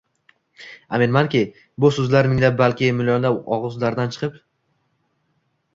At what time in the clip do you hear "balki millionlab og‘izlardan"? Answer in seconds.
2.63-4.17